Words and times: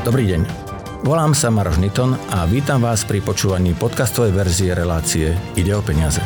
Dobrý 0.00 0.32
deň. 0.32 0.48
Volám 1.04 1.36
sa 1.36 1.52
Maroš 1.52 1.76
Niton 1.76 2.16
a 2.32 2.48
vítam 2.48 2.80
vás 2.80 3.04
pri 3.04 3.20
počúvaní 3.20 3.76
podcastovej 3.76 4.32
verzie 4.32 4.72
relácie 4.72 5.36
Ide 5.60 5.76
o 5.76 5.84
peniaze. 5.84 6.24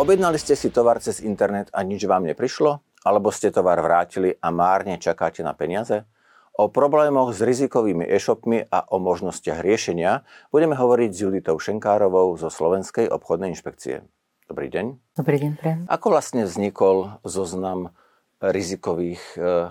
Objednali 0.00 0.40
ste 0.40 0.56
si 0.56 0.72
tovar 0.72 1.04
cez 1.04 1.20
internet 1.20 1.68
a 1.76 1.84
nič 1.84 2.08
vám 2.08 2.24
neprišlo? 2.32 2.80
Alebo 3.04 3.28
ste 3.28 3.52
tovar 3.52 3.84
vrátili 3.84 4.40
a 4.40 4.48
márne 4.48 4.96
čakáte 4.96 5.44
na 5.44 5.52
peniaze? 5.52 6.08
O 6.56 6.72
problémoch 6.72 7.36
s 7.36 7.44
rizikovými 7.44 8.08
e-shopmi 8.08 8.72
a 8.72 8.88
o 8.88 8.96
možnostiach 9.04 9.60
riešenia 9.60 10.24
budeme 10.48 10.72
hovoriť 10.80 11.10
s 11.12 11.20
Juditou 11.20 11.60
Šenkárovou 11.60 12.40
zo 12.40 12.48
Slovenskej 12.48 13.12
obchodnej 13.12 13.52
inšpekcie. 13.52 14.00
Dobrý 14.48 14.72
deň. 14.72 14.96
Dobrý 15.20 15.36
deň, 15.44 15.52
pre. 15.60 15.84
Ako 15.92 16.08
vlastne 16.08 16.48
vznikol 16.48 17.20
zoznam 17.20 17.92
rizikových 18.40 19.22
eh, 19.36 19.68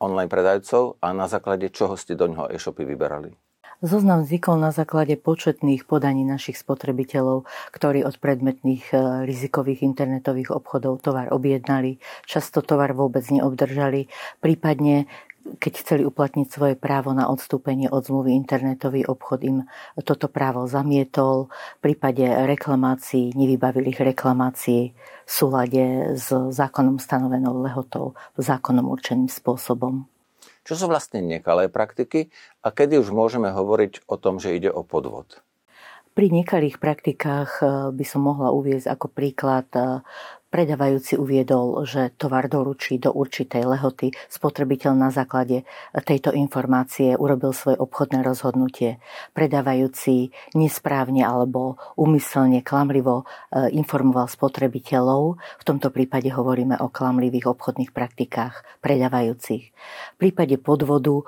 online 0.00 0.32
predajcov 0.32 1.00
a 1.04 1.12
na 1.12 1.28
základe 1.28 1.68
čoho 1.68 1.96
ste 2.00 2.16
do 2.16 2.28
ňoho 2.28 2.52
e-shopy 2.52 2.84
vyberali? 2.88 3.36
Zoznam 3.84 4.24
vznikol 4.24 4.56
na 4.56 4.72
základe 4.72 5.20
početných 5.20 5.84
podaní 5.84 6.24
našich 6.24 6.56
spotrebiteľov, 6.56 7.44
ktorí 7.76 8.08
od 8.08 8.16
predmetných 8.16 8.84
eh, 8.92 8.98
rizikových 9.28 9.84
internetových 9.84 10.48
obchodov 10.48 11.04
tovar 11.04 11.28
objednali, 11.28 12.00
často 12.24 12.64
tovar 12.64 12.96
vôbec 12.96 13.28
neobdržali, 13.28 14.08
prípadne 14.40 15.04
keď 15.56 15.72
chceli 15.80 16.02
uplatniť 16.02 16.46
svoje 16.50 16.74
právo 16.74 17.14
na 17.16 17.30
odstúpenie 17.30 17.88
od 17.88 18.04
zmluvy, 18.04 18.34
internetový 18.34 19.06
obchod 19.06 19.40
im 19.46 19.58
toto 20.02 20.26
právo 20.26 20.66
zamietol. 20.66 21.48
V 21.78 21.92
prípade 21.92 22.26
reklamácií 22.26 23.32
nevybavili 23.32 23.94
ich 23.94 24.00
reklamácií 24.02 24.92
v 25.26 25.30
súlade 25.30 26.14
s 26.18 26.28
zákonom 26.30 26.98
stanovenou 26.98 27.62
lehotou, 27.62 28.18
zákonom 28.36 28.90
určeným 28.90 29.30
spôsobom. 29.30 30.06
Čo 30.66 30.74
sú 30.74 30.84
vlastne 30.90 31.22
nekalé 31.22 31.70
praktiky 31.70 32.34
a 32.66 32.74
kedy 32.74 32.98
už 32.98 33.14
môžeme 33.14 33.54
hovoriť 33.54 34.10
o 34.10 34.18
tom, 34.18 34.42
že 34.42 34.58
ide 34.58 34.66
o 34.66 34.82
podvod? 34.82 35.46
Pri 36.16 36.32
nekalých 36.32 36.80
praktikách 36.80 37.50
eh, 37.60 37.68
by 37.92 38.04
som 38.08 38.24
mohla 38.24 38.48
uviezť 38.50 38.88
ako 38.88 39.06
príklad 39.12 39.68
eh, 39.76 40.00
Predávajúci 40.56 41.20
uviedol, 41.20 41.84
že 41.84 42.16
tovar 42.16 42.48
doručí 42.48 42.96
do 42.96 43.12
určitej 43.12 43.76
lehoty. 43.76 44.16
Spotrebiteľ 44.32 44.96
na 44.96 45.12
základe 45.12 45.68
tejto 45.92 46.32
informácie 46.32 47.12
urobil 47.12 47.52
svoje 47.52 47.76
obchodné 47.76 48.24
rozhodnutie. 48.24 48.96
Predávajúci 49.36 50.32
nesprávne 50.56 51.28
alebo 51.28 51.76
umyselne 52.00 52.64
klamlivo 52.64 53.28
e, 53.52 53.68
informoval 53.76 54.32
spotrebiteľov. 54.32 55.36
V 55.36 55.64
tomto 55.68 55.92
prípade 55.92 56.32
hovoríme 56.32 56.80
o 56.80 56.88
klamlivých 56.88 57.52
obchodných 57.52 57.92
praktikách 57.92 58.64
predávajúcich. 58.80 59.76
V 59.76 60.16
prípade 60.16 60.56
podvodu 60.56 61.20
e, 61.20 61.24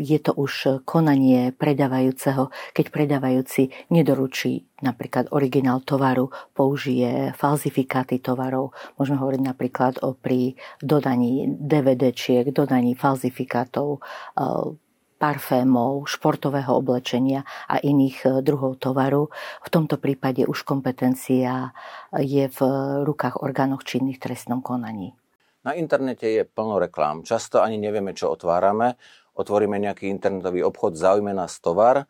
je 0.00 0.16
to 0.24 0.32
už 0.40 0.80
konanie 0.88 1.52
predávajúceho, 1.52 2.48
keď 2.72 2.86
predávajúci 2.88 3.68
nedoručí 3.92 4.64
napríklad 4.84 5.32
originál 5.32 5.80
tovaru, 5.80 6.28
použije 6.52 7.32
falzifikáty 7.32 8.20
tovarov. 8.20 8.76
Môžeme 9.00 9.16
hovoriť 9.16 9.42
napríklad 9.42 10.04
o 10.04 10.12
pri 10.12 10.60
dodaní 10.84 11.48
DVD-čiek, 11.48 12.52
dodaní 12.52 12.92
falzifikátov, 12.92 14.04
eh, 14.36 14.76
parfémov, 15.16 16.04
športového 16.04 16.76
oblečenia 16.76 17.48
a 17.64 17.80
iných 17.80 18.18
eh, 18.28 18.30
druhov 18.44 18.76
tovaru. 18.76 19.32
V 19.64 19.68
tomto 19.72 19.96
prípade 19.96 20.44
už 20.44 20.68
kompetencia 20.68 21.72
je 22.12 22.44
v 22.52 22.60
rukách 23.08 23.40
orgánoch 23.40 23.88
činných 23.88 24.20
trestnom 24.20 24.60
konaní. 24.60 25.16
Na 25.64 25.72
internete 25.72 26.28
je 26.28 26.44
plno 26.44 26.76
reklám. 26.76 27.24
Často 27.24 27.64
ani 27.64 27.80
nevieme, 27.80 28.12
čo 28.12 28.28
otvárame. 28.36 29.00
Otvoríme 29.34 29.80
nejaký 29.80 30.12
internetový 30.12 30.60
obchod, 30.60 30.94
zaujme 30.94 31.32
nás 31.32 31.56
tovar 31.58 32.04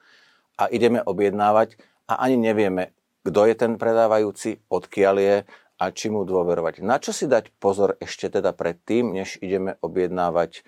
a 0.59 0.65
ideme 0.69 1.01
objednávať 1.01 1.79
a 2.09 2.15
ani 2.21 2.37
nevieme, 2.37 2.93
kto 3.25 3.49
je 3.49 3.55
ten 3.57 3.81
predávajúci, 3.81 4.69
odkiaľ 4.69 5.17
je 5.21 5.37
a 5.81 5.85
či 5.91 6.07
mu 6.13 6.23
dôverovať. 6.23 6.85
Na 6.85 7.03
čo 7.03 7.11
si 7.11 7.27
dať 7.27 7.51
pozor 7.59 7.99
ešte 7.99 8.31
teda 8.31 8.55
predtým, 8.55 9.11
než 9.11 9.41
ideme 9.43 9.75
objednávať 9.83 10.61
e, 10.61 10.63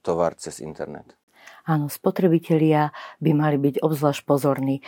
tovar 0.00 0.32
cez 0.40 0.64
internet? 0.64 1.12
Áno, 1.66 1.90
spotrebitelia 1.90 2.94
by 3.18 3.30
mali 3.34 3.58
byť 3.58 3.82
obzvlášť 3.82 4.22
pozorní 4.22 4.78
e, 4.78 4.82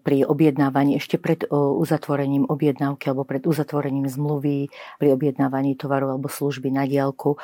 pri 0.00 0.24
objednávaní 0.24 0.96
ešte 0.96 1.20
pred 1.20 1.44
uzatvorením 1.52 2.48
objednávky 2.48 3.12
alebo 3.12 3.28
pred 3.28 3.44
uzatvorením 3.44 4.08
zmluvy, 4.08 4.72
pri 4.96 5.08
objednávaní 5.12 5.76
tovaru 5.76 6.16
alebo 6.16 6.32
služby 6.32 6.72
na 6.72 6.88
diálku 6.88 7.36
e, 7.36 7.38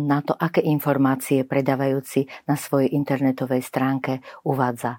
na 0.00 0.24
to, 0.24 0.32
aké 0.32 0.64
informácie 0.64 1.44
predávajúci 1.44 2.24
na 2.48 2.56
svojej 2.56 2.96
internetovej 2.96 3.60
stránke 3.60 4.24
uvádza 4.48 4.96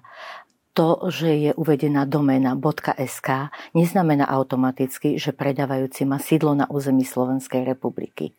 to, 0.74 1.06
že 1.08 1.30
je 1.30 1.50
uvedená 1.54 2.04
doména 2.04 2.58
.sk, 3.06 3.54
neznamená 3.78 4.26
automaticky, 4.26 5.16
že 5.22 5.30
predávajúci 5.30 6.02
má 6.02 6.18
sídlo 6.18 6.58
na 6.58 6.66
území 6.66 7.06
Slovenskej 7.06 7.62
republiky. 7.62 8.34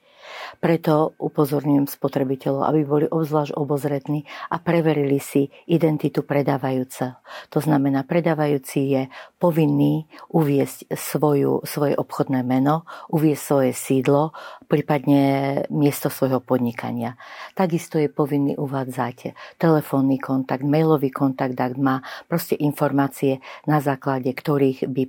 Preto 0.58 1.14
upozorňujem 1.22 1.86
spotrebiteľov, 1.86 2.62
aby 2.66 2.82
boli 2.82 3.06
obzvlášť 3.06 3.54
obozretní 3.54 4.26
a 4.50 4.58
preverili 4.58 5.22
si 5.22 5.48
identitu 5.70 6.26
predávajúceho. 6.26 7.22
To 7.54 7.60
znamená, 7.62 8.02
predávajúci 8.08 8.80
je 8.90 9.02
povinný 9.38 10.10
uviesť 10.34 10.90
svoju, 10.96 11.62
svoje 11.70 11.94
obchodné 11.94 12.42
meno, 12.42 12.90
uviesť 13.14 13.44
svoje 13.44 13.72
sídlo, 13.78 14.34
prípadne 14.66 15.24
miesto 15.70 16.10
svojho 16.10 16.42
podnikania. 16.42 17.20
Takisto 17.54 18.02
je 18.02 18.10
povinný 18.10 18.58
uvádzať 18.58 19.38
telefónny 19.62 20.18
kontakt, 20.18 20.66
mailový 20.66 21.14
kontakt, 21.14 21.54
ak 21.54 21.78
má 21.78 22.02
proste 22.26 22.58
informácie, 22.58 23.46
na 23.70 23.78
základe 23.84 24.34
ktorých 24.34 24.90
by 24.90 25.04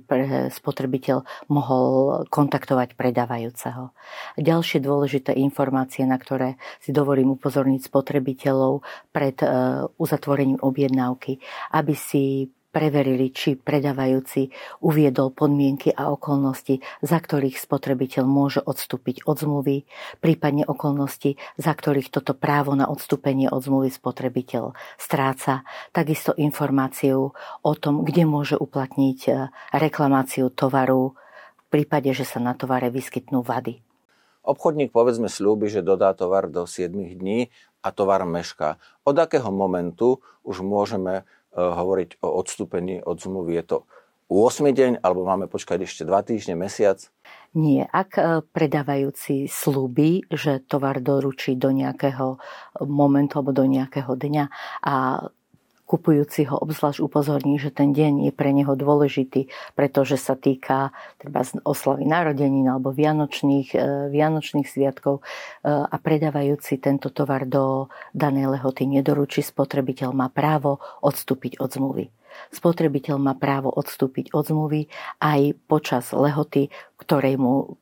spotrebiteľ 0.53 1.25
mohol 1.49 2.23
kontaktovať 2.29 2.93
predávajúceho. 2.93 3.89
Ďalšie 4.37 4.83
dôležité 4.83 5.06
informácie, 5.33 6.03
na 6.03 6.19
ktoré 6.19 6.59
si 6.83 6.91
dovolím 6.91 7.39
upozorniť 7.39 7.87
spotrebiteľov 7.87 8.83
pred 9.15 9.39
e, 9.39 9.47
uzatvorením 9.95 10.59
objednávky, 10.59 11.39
aby 11.71 11.93
si 11.95 12.51
preverili, 12.77 13.33
či 13.33 13.57
predávajúci 13.57 14.53
uviedol 14.85 15.33
podmienky 15.33 15.89
a 15.95 16.13
okolnosti, 16.13 16.83
za 17.01 17.17
ktorých 17.17 17.57
spotrebiteľ 17.57 18.23
môže 18.29 18.61
odstúpiť 18.61 19.25
od 19.25 19.41
zmluvy, 19.41 19.77
prípadne 20.21 20.61
okolnosti, 20.67 21.41
za 21.57 21.73
ktorých 21.73 22.13
toto 22.13 22.37
právo 22.37 22.77
na 22.77 22.85
odstúpenie 22.85 23.49
od 23.49 23.65
zmluvy 23.65 23.89
spotrebiteľ 23.89 24.77
stráca, 25.01 25.65
takisto 25.89 26.37
informáciu 26.37 27.33
o 27.65 27.73
tom, 27.73 28.05
kde 28.05 28.29
môže 28.29 28.53
uplatniť 28.59 29.19
e, 29.25 29.31
reklamáciu 29.73 30.53
tovaru 30.53 31.17
v 31.57 31.65
prípade, 31.73 32.13
že 32.13 32.29
sa 32.29 32.37
na 32.37 32.53
tovare 32.53 32.93
vyskytnú 32.93 33.41
vady. 33.41 33.86
Obchodník 34.47 34.95
povedzme 34.95 35.27
slúbi, 35.27 35.67
že 35.67 35.83
dodá 35.83 36.15
tovar 36.15 36.47
do 36.47 36.63
7 36.63 36.95
dní 36.95 37.51
a 37.83 37.91
tovar 37.91 38.23
mešká. 38.23 38.79
Od 39.03 39.15
akého 39.19 39.51
momentu 39.51 40.23
už 40.47 40.63
môžeme 40.63 41.27
e, 41.51 41.59
hovoriť 41.59 42.23
o 42.23 42.31
odstúpení 42.39 43.03
od 43.03 43.19
zmluvy? 43.19 43.59
Je 43.59 43.63
to 43.67 43.77
8 44.31 44.71
deň, 44.71 44.91
alebo 45.03 45.23
máme 45.23 45.47
počkať 45.51 45.83
ešte 45.87 46.03
2 46.07 46.11
týždne, 46.23 46.55
mesiac? 46.55 46.99
Nie. 47.55 47.87
Ak 47.91 48.15
e, 48.15 48.39
predávajúci 48.43 49.51
slúbi, 49.51 50.23
že 50.31 50.63
tovar 50.63 51.03
doručí 51.03 51.59
do 51.59 51.71
nejakého 51.71 52.39
momentu 52.87 53.39
alebo 53.39 53.51
do 53.51 53.67
nejakého 53.67 54.15
dňa 54.15 54.45
a 54.83 54.95
kupujúci 55.87 56.51
ho 56.51 56.59
obzvlášť 56.59 56.99
upozorní, 56.99 57.55
že 57.57 57.71
ten 57.71 57.95
deň 57.95 58.27
je 58.27 58.31
pre 58.35 58.51
neho 58.51 58.75
dôležitý, 58.75 59.47
pretože 59.73 60.19
sa 60.19 60.35
týka 60.35 60.91
treba 61.15 61.47
oslavy 61.63 62.03
narodenín 62.03 62.67
alebo 62.67 62.91
vianočných, 62.91 63.69
e, 63.71 64.11
vianočných 64.11 64.67
sviatkov 64.67 65.23
e, 65.23 65.71
a 65.71 65.95
predávajúci 65.95 66.83
tento 66.83 67.07
tovar 67.09 67.47
do 67.47 67.87
danej 68.11 68.59
lehoty 68.59 68.83
nedoručí, 68.83 69.39
spotrebiteľ 69.39 70.11
má 70.11 70.27
právo 70.27 70.83
odstúpiť 70.99 71.63
od 71.63 71.71
zmluvy. 71.71 72.05
Spotrebiteľ 72.51 73.15
má 73.17 73.33
právo 73.33 73.71
odstúpiť 73.71 74.35
od 74.35 74.43
zmluvy 74.45 74.91
aj 75.23 75.55
počas 75.65 76.11
lehoty, 76.11 76.69
ktorej 76.99 77.39
mu 77.39 77.79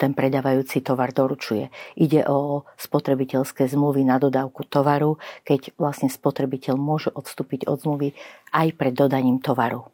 ten 0.00 0.16
predávajúci 0.16 0.80
tovar 0.80 1.12
doručuje. 1.12 1.68
Ide 2.00 2.24
o 2.24 2.64
spotrebiteľské 2.80 3.68
zmluvy 3.68 4.08
na 4.08 4.16
dodávku 4.16 4.64
tovaru, 4.64 5.20
keď 5.44 5.76
vlastne 5.76 6.08
spotrebiteľ 6.08 6.80
môže 6.80 7.12
odstúpiť 7.12 7.68
od 7.68 7.84
zmluvy 7.84 8.16
aj 8.56 8.66
pred 8.80 8.96
dodaním 8.96 9.44
tovaru. 9.44 9.84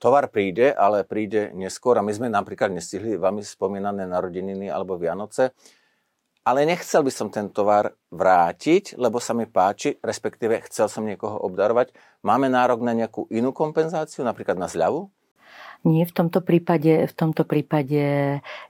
Tovar 0.00 0.32
príde, 0.32 0.72
ale 0.72 1.04
príde 1.04 1.52
neskôr 1.52 2.00
a 2.00 2.04
my 2.04 2.12
sme 2.12 2.28
napríklad 2.32 2.72
nestihli 2.72 3.20
vami 3.20 3.44
spomínané 3.44 4.08
narodeniny 4.08 4.68
alebo 4.72 4.96
Vianoce, 4.96 5.52
ale 6.46 6.62
nechcel 6.62 7.02
by 7.02 7.10
som 7.10 7.28
ten 7.32 7.50
tovar 7.50 7.96
vrátiť, 8.14 8.94
lebo 9.00 9.18
sa 9.18 9.34
mi 9.34 9.50
páči, 9.50 9.98
respektíve 9.98 10.62
chcel 10.70 10.86
som 10.86 11.02
niekoho 11.02 11.42
obdarovať. 11.42 11.90
Máme 12.22 12.46
nárok 12.46 12.86
na 12.86 12.94
nejakú 12.94 13.26
inú 13.34 13.50
kompenzáciu, 13.50 14.22
napríklad 14.22 14.54
na 14.54 14.70
zľavu? 14.70 15.10
Nie, 15.86 16.02
v 16.02 16.14
tomto 16.14 16.42
prípade, 16.42 17.06
v 17.06 17.14
tomto 17.14 17.46
prípade 17.46 18.04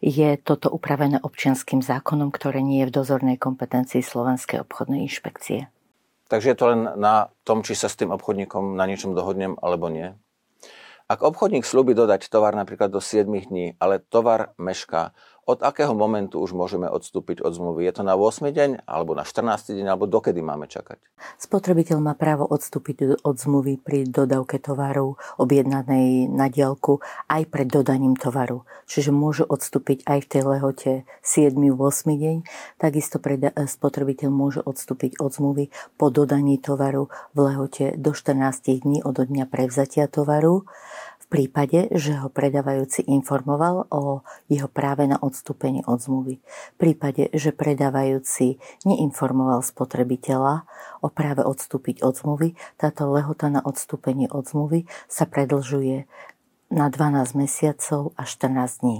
je 0.04 0.30
toto 0.44 0.68
upravené 0.68 1.16
občianským 1.24 1.80
zákonom, 1.80 2.28
ktoré 2.28 2.60
nie 2.60 2.84
je 2.84 2.88
v 2.92 2.96
dozornej 3.00 3.36
kompetencii 3.40 4.04
Slovenskej 4.04 4.60
obchodnej 4.60 5.06
inšpekcie. 5.08 5.72
Takže 6.26 6.52
je 6.52 6.58
to 6.58 6.66
len 6.74 6.82
na 6.98 7.30
tom, 7.46 7.62
či 7.62 7.78
sa 7.78 7.86
s 7.86 7.96
tým 7.96 8.10
obchodníkom 8.10 8.74
na 8.74 8.84
niečom 8.84 9.14
dohodnem 9.14 9.54
alebo 9.62 9.88
nie. 9.88 10.12
Ak 11.06 11.22
obchodník 11.22 11.62
slúbi 11.62 11.94
dodať 11.94 12.26
tovar 12.26 12.58
napríklad 12.58 12.90
do 12.90 12.98
7 12.98 13.30
dní, 13.30 13.78
ale 13.78 14.02
tovar 14.02 14.58
mešká, 14.58 15.14
od 15.46 15.62
akého 15.62 15.94
momentu 15.94 16.42
už 16.42 16.58
môžeme 16.58 16.90
odstúpiť 16.90 17.38
od 17.38 17.54
zmluvy? 17.54 17.86
Je 17.86 17.94
to 17.94 18.02
na 18.02 18.18
8 18.18 18.50
deň, 18.50 18.82
alebo 18.82 19.14
na 19.14 19.22
14 19.22 19.78
deň, 19.78 19.86
alebo 19.94 20.10
dokedy 20.10 20.42
máme 20.42 20.66
čakať? 20.66 20.98
Spotrebiteľ 21.38 22.02
má 22.02 22.18
právo 22.18 22.42
odstúpiť 22.50 23.22
od 23.22 23.38
zmluvy 23.38 23.78
pri 23.78 24.10
dodávke 24.10 24.58
tovaru 24.58 25.14
objednanej 25.38 26.26
na 26.26 26.50
diálku 26.50 26.98
aj 27.30 27.46
pred 27.46 27.70
dodaním 27.70 28.18
tovaru. 28.18 28.66
Čiže 28.90 29.14
môže 29.14 29.46
odstúpiť 29.46 30.02
aj 30.02 30.18
v 30.26 30.28
tej 30.28 30.42
lehote 30.42 30.92
7-8 31.22 31.78
deň. 32.10 32.36
Takisto 32.82 33.22
spotrebiteľ 33.54 34.28
môže 34.34 34.60
odstúpiť 34.66 35.22
od 35.22 35.30
zmluvy 35.30 35.70
po 35.94 36.10
dodaní 36.10 36.58
tovaru 36.58 37.06
v 37.32 37.38
lehote 37.46 37.94
do 37.94 38.10
14 38.10 38.82
dní 38.82 38.98
od 39.06 39.22
dňa 39.22 39.46
prevzatia 39.46 40.10
tovaru 40.10 40.66
v 41.26 41.42
prípade, 41.42 41.90
že 41.90 42.14
ho 42.22 42.30
predávajúci 42.30 43.02
informoval 43.10 43.90
o 43.90 44.22
jeho 44.46 44.70
práve 44.70 45.10
na 45.10 45.18
odstúpenie 45.18 45.82
od 45.82 45.98
zmluvy. 45.98 46.38
V 46.38 46.76
prípade, 46.78 47.34
že 47.34 47.50
predávajúci 47.50 48.62
neinformoval 48.86 49.58
spotrebiteľa 49.66 50.62
o 51.02 51.10
práve 51.10 51.42
odstúpiť 51.42 52.06
od 52.06 52.14
zmluvy, 52.14 52.54
táto 52.78 53.10
lehota 53.10 53.50
na 53.50 53.58
odstúpenie 53.58 54.30
od 54.30 54.46
zmluvy 54.46 54.86
sa 55.10 55.26
predlžuje 55.26 56.06
na 56.70 56.86
12 56.94 57.34
mesiacov 57.34 58.14
a 58.14 58.22
14 58.22 58.86
dní. 58.86 58.98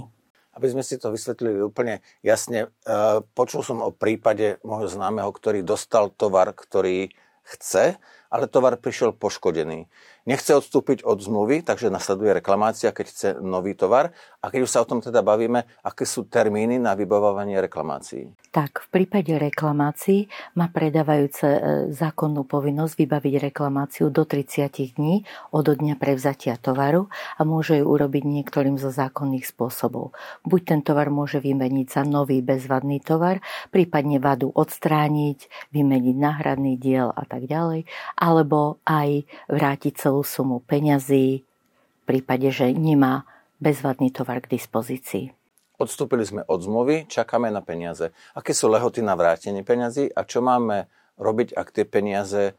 Aby 0.51 0.67
sme 0.75 0.83
si 0.83 0.99
to 0.99 1.15
vysvetlili 1.15 1.63
úplne 1.63 2.03
jasne, 2.27 2.67
e, 2.67 3.23
počul 3.39 3.63
som 3.63 3.79
o 3.79 3.95
prípade 3.95 4.59
môjho 4.67 4.91
známeho, 4.91 5.31
ktorý 5.31 5.63
dostal 5.63 6.11
tovar, 6.11 6.51
ktorý 6.51 7.07
chce, 7.47 7.95
ale 8.29 8.51
tovar 8.51 8.77
prišiel 8.77 9.15
poškodený 9.15 9.87
nechce 10.27 10.51
odstúpiť 10.51 11.07
od 11.07 11.23
zmluvy, 11.23 11.63
takže 11.63 11.87
nasleduje 11.87 12.35
reklamácia, 12.35 12.91
keď 12.91 13.05
chce 13.07 13.27
nový 13.39 13.79
tovar. 13.79 14.11
A 14.43 14.51
keď 14.51 14.67
už 14.67 14.71
sa 14.75 14.83
o 14.83 14.89
tom 14.89 14.99
teda 14.99 15.23
bavíme, 15.23 15.63
aké 15.79 16.03
sú 16.03 16.27
termíny 16.27 16.75
na 16.75 16.93
vybavovanie 16.99 17.55
reklamácií? 17.63 18.35
Tak, 18.51 18.83
v 18.83 18.87
prípade 18.91 19.31
reklamácií 19.31 20.27
má 20.59 20.67
predávajúce 20.67 21.47
e, 21.47 21.59
zákonnú 21.95 22.43
povinnosť 22.43 22.93
vybaviť 22.99 23.33
reklamáciu 23.51 24.11
do 24.11 24.27
30 24.27 24.99
dní 24.99 25.23
od 25.55 25.63
dňa 25.63 25.95
prevzatia 25.95 26.59
tovaru 26.59 27.07
a 27.39 27.41
môže 27.47 27.79
ju 27.79 27.85
urobiť 27.87 28.27
niektorým 28.27 28.75
zo 28.75 28.91
zákonných 28.91 29.47
spôsobov. 29.47 30.11
Buď 30.43 30.61
ten 30.75 30.81
tovar 30.83 31.07
môže 31.07 31.39
vymeniť 31.39 31.87
za 31.87 32.03
nový 32.03 32.43
bezvadný 32.43 32.99
tovar, 32.99 33.39
prípadne 33.71 34.19
vadu 34.19 34.51
odstrániť, 34.51 35.71
vymeniť 35.71 36.15
náhradný 36.19 36.75
diel 36.75 37.15
a 37.15 37.23
tak 37.23 37.47
ďalej, 37.47 37.87
alebo 38.17 38.81
aj 38.83 39.29
vrátiť 39.47 39.93
celú 39.95 40.25
sumu 40.25 40.59
peňazí 40.65 41.45
v 41.45 42.03
prípade, 42.03 42.49
že 42.49 42.73
nemá 42.73 43.29
bezvadný 43.61 44.09
tovar 44.09 44.41
k 44.41 44.57
dispozícii. 44.57 45.37
Odstúpili 45.77 46.25
sme 46.25 46.41
od 46.49 46.57
zmluvy, 46.57 47.05
čakáme 47.05 47.53
na 47.53 47.61
peniaze. 47.61 48.09
Aké 48.33 48.57
sú 48.57 48.65
lehoty 48.65 49.05
na 49.05 49.13
vrátenie 49.13 49.61
peňazí 49.61 50.09
a 50.09 50.25
čo 50.25 50.41
máme 50.41 50.89
robiť, 51.21 51.53
ak 51.53 51.69
tie 51.69 51.85
peniaze 51.85 52.43
e, 52.49 52.53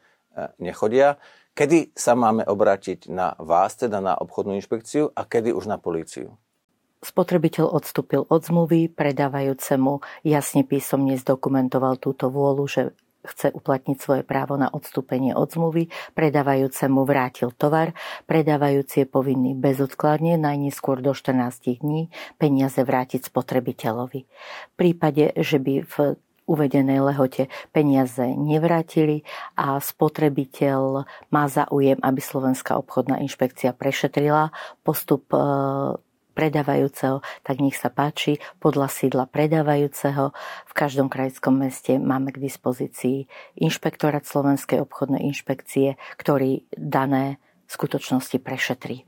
nechodia? 0.63 1.19
Kedy 1.51 1.91
sa 1.91 2.15
máme 2.15 2.47
obrátiť 2.47 3.11
na 3.11 3.35
vás, 3.35 3.75
teda 3.75 3.99
na 3.99 4.15
obchodnú 4.15 4.55
inšpekciu 4.55 5.11
a 5.11 5.27
kedy 5.27 5.51
už 5.51 5.67
na 5.67 5.75
políciu? 5.75 6.39
Spotrebiteľ 7.03 7.67
odstúpil 7.67 8.23
od 8.27 8.39
zmluvy, 8.43 8.91
predávajúcemu 8.91 9.99
jasne 10.23 10.63
písomne 10.63 11.19
zdokumentoval 11.19 11.99
túto 11.99 12.31
vôľu, 12.31 12.63
že 12.67 12.81
chce 13.23 13.51
uplatniť 13.51 13.97
svoje 13.99 14.23
právo 14.23 14.55
na 14.55 14.71
odstúpenie 14.71 15.35
od 15.35 15.51
zmluvy, 15.51 15.91
predávajúcemu 16.15 16.99
vrátil 17.03 17.49
tovar, 17.51 17.91
predávajúci 18.25 19.03
je 19.03 19.07
povinný 19.07 19.51
bezodkladne 19.55 20.39
najneskôr 20.39 21.03
do 21.03 21.11
14 21.11 21.83
dní 21.83 22.07
peniaze 22.39 22.79
vrátiť 22.79 23.27
spotrebiteľovi. 23.27 24.21
V 24.23 24.73
prípade, 24.79 25.35
že 25.35 25.59
by 25.59 25.83
v 25.83 25.95
uvedenej 26.49 26.99
lehote 27.05 27.45
peniaze 27.69 28.25
nevrátili 28.25 29.21
a 29.53 29.77
spotrebiteľ 29.77 31.05
má 31.29 31.45
záujem, 31.45 32.01
aby 32.01 32.17
Slovenská 32.17 32.73
obchodná 32.81 33.21
inšpekcia 33.21 33.77
prešetrila 33.77 34.49
postup 34.81 35.29
e, 35.29 35.37
predávajúceho, 36.39 37.19
tak 37.43 37.59
nech 37.59 37.75
sa 37.75 37.91
páči, 37.91 38.39
podľa 38.63 38.87
sídla 38.87 39.27
predávajúceho. 39.27 40.31
V 40.63 40.71
každom 40.71 41.11
krajskom 41.11 41.59
meste 41.59 41.99
máme 41.99 42.31
k 42.31 42.39
dispozícii 42.39 43.27
inšpektorát 43.59 44.23
Slovenskej 44.23 44.79
obchodnej 44.87 45.27
inšpekcie, 45.27 45.99
ktorý 46.15 46.63
dané 46.71 47.43
skutočnosti 47.67 48.39
prešetrí. 48.39 49.03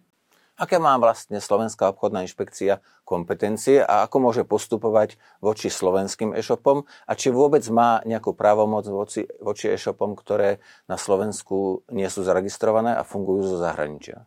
Aké 0.62 0.78
má 0.78 0.94
vlastne 1.00 1.42
Slovenská 1.42 1.90
obchodná 1.90 2.22
inšpekcia 2.28 2.86
kompetencie 3.02 3.82
a 3.82 4.06
ako 4.06 4.30
môže 4.30 4.44
postupovať 4.46 5.18
voči 5.42 5.74
slovenským 5.74 6.38
e-shopom 6.38 6.86
a 7.10 7.12
či 7.18 7.34
vôbec 7.34 7.66
má 7.74 8.04
nejakú 8.06 8.38
právomoc 8.38 8.86
voči, 8.86 9.26
voči 9.42 9.74
e-shopom, 9.74 10.14
ktoré 10.14 10.62
na 10.86 11.02
Slovensku 11.02 11.82
nie 11.90 12.06
sú 12.12 12.22
zaregistrované 12.22 12.94
a 12.94 13.02
fungujú 13.02 13.56
zo 13.56 13.58
zahraničia? 13.58 14.22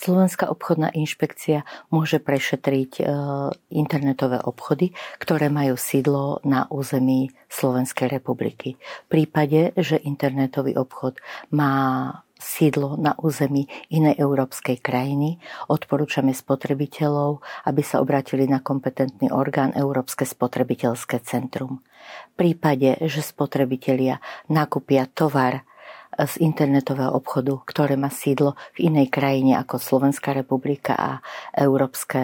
Slovenská 0.00 0.48
obchodná 0.48 0.90
inšpekcia 0.96 1.62
môže 1.92 2.18
prešetriť 2.18 2.92
e, 3.00 3.02
internetové 3.74 4.40
obchody, 4.40 4.96
ktoré 5.20 5.52
majú 5.52 5.76
sídlo 5.76 6.40
na 6.46 6.64
území 6.72 7.30
Slovenskej 7.52 8.08
republiky. 8.08 8.80
V 9.04 9.06
prípade, 9.08 9.76
že 9.76 10.00
internetový 10.00 10.78
obchod 10.78 11.20
má 11.52 11.74
sídlo 12.40 12.96
na 12.96 13.12
území 13.20 13.68
inej 13.92 14.16
európskej 14.16 14.80
krajiny, 14.80 15.36
odporúčame 15.68 16.32
spotrebiteľov, 16.32 17.44
aby 17.68 17.82
sa 17.84 18.00
obratili 18.00 18.48
na 18.48 18.64
kompetentný 18.64 19.28
orgán 19.28 19.76
Európske 19.76 20.24
spotrebiteľské 20.24 21.20
centrum. 21.20 21.84
V 22.32 22.34
prípade, 22.40 22.96
že 23.04 23.20
spotrebitelia 23.20 24.24
nakúpia 24.48 25.04
tovar 25.04 25.68
z 26.18 26.34
internetového 26.42 27.14
obchodu, 27.14 27.62
ktoré 27.62 27.94
má 27.94 28.10
sídlo 28.10 28.58
v 28.74 28.90
inej 28.90 29.14
krajine 29.14 29.56
ako 29.62 29.78
Slovenská 29.78 30.34
republika 30.34 30.92
a 30.98 31.10
európske 31.54 32.20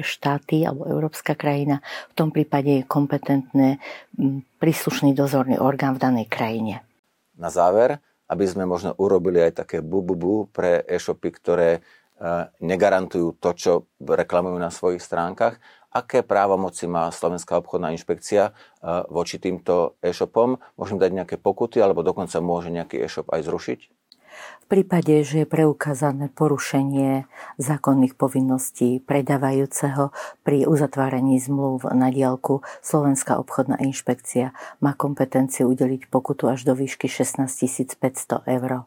štáty 0.00 0.64
alebo 0.64 0.88
európska 0.88 1.36
krajina. 1.36 1.84
V 2.10 2.14
tom 2.16 2.28
prípade 2.32 2.80
je 2.80 2.88
kompetentné 2.88 3.76
príslušný 4.56 5.12
dozorný 5.12 5.60
orgán 5.60 6.00
v 6.00 6.02
danej 6.02 6.26
krajine. 6.32 6.80
Na 7.36 7.52
záver, 7.52 8.00
aby 8.30 8.44
sme 8.48 8.64
možno 8.64 8.96
urobili 8.96 9.42
aj 9.42 9.66
také 9.66 9.84
bu 9.84 10.00
pre 10.48 10.86
e-shopy, 10.86 11.28
ktoré 11.34 11.70
e, 11.76 11.80
negarantujú 12.62 13.36
to, 13.42 13.50
čo 13.56 13.72
reklamujú 14.00 14.56
na 14.56 14.70
svojich 14.70 15.02
stránkach 15.02 15.58
aké 15.90 16.22
právomoci 16.22 16.86
má 16.86 17.10
Slovenská 17.10 17.58
obchodná 17.58 17.90
inšpekcia 17.94 18.50
e, 18.50 18.52
voči 19.10 19.42
týmto 19.42 19.98
e-shopom? 20.00 20.62
Môžem 20.78 20.98
dať 21.02 21.10
nejaké 21.10 21.36
pokuty 21.36 21.82
alebo 21.82 22.06
dokonca 22.06 22.38
môže 22.38 22.70
nejaký 22.70 23.02
e-shop 23.02 23.28
aj 23.34 23.46
zrušiť? 23.46 23.80
V 24.62 24.66
prípade, 24.70 25.10
že 25.26 25.42
je 25.42 25.46
preukázané 25.46 26.30
porušenie 26.30 27.26
zákonných 27.58 28.14
povinností 28.14 29.02
predávajúceho 29.02 30.14
pri 30.46 30.70
uzatváraní 30.70 31.42
zmluv 31.42 31.90
na 31.90 32.14
diálku, 32.14 32.62
Slovenská 32.78 33.42
obchodná 33.42 33.82
inšpekcia 33.82 34.54
má 34.78 34.94
kompetenciu 34.94 35.66
udeliť 35.74 36.06
pokutu 36.06 36.46
až 36.46 36.62
do 36.62 36.78
výšky 36.78 37.10
16 37.10 37.50
500 37.50 38.46
eur. 38.46 38.86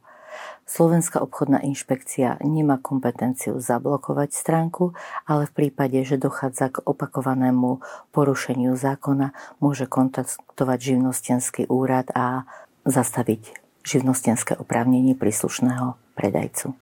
Slovenská 0.64 1.20
obchodná 1.20 1.60
inšpekcia 1.64 2.40
nemá 2.44 2.80
kompetenciu 2.80 3.60
zablokovať 3.60 4.30
stránku, 4.32 4.96
ale 5.28 5.48
v 5.48 5.56
prípade, 5.56 6.00
že 6.08 6.16
dochádza 6.16 6.72
k 6.72 6.84
opakovanému 6.88 7.84
porušeniu 8.16 8.76
zákona, 8.80 9.36
môže 9.60 9.86
kontaktovať 9.86 10.80
živnostenský 10.80 11.64
úrad 11.68 12.08
a 12.16 12.48
zastaviť 12.88 13.60
živnostenské 13.84 14.56
oprávnenie 14.56 15.16
príslušného 15.20 16.00
predajcu. 16.16 16.83